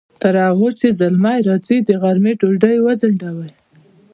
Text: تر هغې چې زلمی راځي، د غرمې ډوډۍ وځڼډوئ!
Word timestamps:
تر 0.21 0.35
هغې 0.45 0.69
چې 0.79 0.87
زلمی 0.99 1.39
راځي، 1.47 1.77
د 1.87 1.89
غرمې 2.01 2.33
ډوډۍ 2.39 2.75
وځڼډوئ! 2.81 3.51